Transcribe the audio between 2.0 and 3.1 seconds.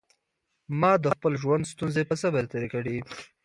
په صبر تېرې کړې.